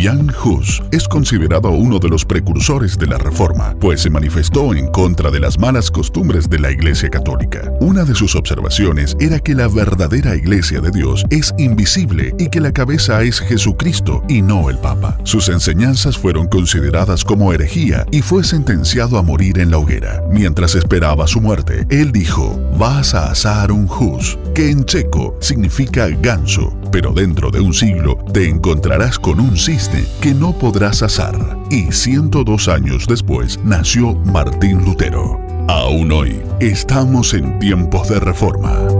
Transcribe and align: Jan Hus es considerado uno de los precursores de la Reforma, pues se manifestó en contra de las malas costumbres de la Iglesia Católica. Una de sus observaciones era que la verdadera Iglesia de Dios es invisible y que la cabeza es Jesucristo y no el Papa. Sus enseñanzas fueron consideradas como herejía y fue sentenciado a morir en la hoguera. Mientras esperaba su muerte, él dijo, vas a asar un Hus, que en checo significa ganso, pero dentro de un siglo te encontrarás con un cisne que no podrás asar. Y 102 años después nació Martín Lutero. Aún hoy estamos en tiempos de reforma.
Jan 0.00 0.30
Hus 0.44 0.80
es 0.92 1.08
considerado 1.08 1.70
uno 1.70 1.98
de 1.98 2.08
los 2.08 2.24
precursores 2.24 2.96
de 2.98 3.08
la 3.08 3.18
Reforma, 3.18 3.74
pues 3.80 4.02
se 4.02 4.10
manifestó 4.10 4.72
en 4.72 4.86
contra 4.92 5.28
de 5.30 5.40
las 5.40 5.58
malas 5.58 5.90
costumbres 5.90 6.48
de 6.48 6.60
la 6.60 6.70
Iglesia 6.70 7.08
Católica. 7.08 7.72
Una 7.80 8.04
de 8.04 8.14
sus 8.14 8.36
observaciones 8.36 9.16
era 9.18 9.40
que 9.40 9.56
la 9.56 9.66
verdadera 9.66 10.36
Iglesia 10.36 10.80
de 10.80 10.92
Dios 10.92 11.24
es 11.30 11.52
invisible 11.58 12.32
y 12.38 12.48
que 12.48 12.60
la 12.60 12.72
cabeza 12.72 13.22
es 13.22 13.40
Jesucristo 13.40 14.22
y 14.28 14.40
no 14.40 14.70
el 14.70 14.78
Papa. 14.78 15.18
Sus 15.24 15.48
enseñanzas 15.48 16.16
fueron 16.16 16.46
consideradas 16.46 17.24
como 17.24 17.52
herejía 17.52 18.06
y 18.12 18.22
fue 18.22 18.44
sentenciado 18.44 19.18
a 19.18 19.22
morir 19.22 19.58
en 19.58 19.72
la 19.72 19.78
hoguera. 19.78 20.22
Mientras 20.30 20.76
esperaba 20.76 21.26
su 21.26 21.40
muerte, 21.40 21.86
él 21.90 22.12
dijo, 22.12 22.60
vas 22.78 23.14
a 23.14 23.32
asar 23.32 23.72
un 23.72 23.88
Hus, 23.88 24.38
que 24.54 24.70
en 24.70 24.84
checo 24.84 25.36
significa 25.40 26.06
ganso, 26.08 26.72
pero 26.90 27.12
dentro 27.12 27.50
de 27.50 27.60
un 27.60 27.72
siglo 27.72 28.16
te 28.32 28.48
encontrarás 28.48 29.18
con 29.18 29.40
un 29.40 29.56
cisne 29.56 30.04
que 30.20 30.34
no 30.34 30.52
podrás 30.52 31.02
asar. 31.02 31.36
Y 31.70 31.92
102 31.92 32.68
años 32.68 33.06
después 33.06 33.60
nació 33.64 34.14
Martín 34.14 34.84
Lutero. 34.84 35.40
Aún 35.68 36.10
hoy 36.12 36.40
estamos 36.60 37.34
en 37.34 37.58
tiempos 37.58 38.08
de 38.08 38.20
reforma. 38.20 38.97